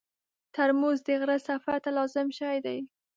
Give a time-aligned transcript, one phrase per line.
[0.55, 2.79] ترموز د غره سفر ته لازم شی دی.